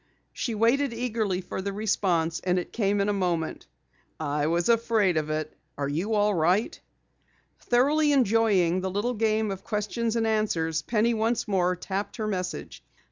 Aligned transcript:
She 0.33 0.55
waited 0.55 0.93
eagerly 0.95 1.41
for 1.41 1.61
the 1.61 1.71
response 1.71 2.41
and 2.43 2.57
it 2.57 2.73
came 2.73 2.99
in 3.01 3.07
a 3.07 3.13
moment. 3.13 3.67
"I 4.19 4.47
WAS 4.47 4.67
AFRAID 4.67 5.15
OF 5.17 5.29
IT. 5.29 5.55
ARE 5.77 5.87
YOU 5.89 6.15
ALL 6.15 6.33
RIGHT?" 6.33 6.81
Thoroughly 7.59 8.11
enjoying 8.11 8.81
the 8.81 8.89
little 8.89 9.13
game 9.13 9.51
of 9.51 9.63
questions 9.63 10.15
and 10.15 10.25
answers, 10.25 10.81
Penny 10.81 11.13
once 11.13 11.47
more 11.47 11.75
tapped 11.75 12.17
her 12.17 12.25
message. 12.27 12.83